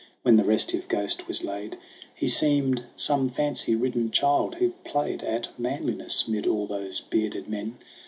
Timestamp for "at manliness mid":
5.21-6.47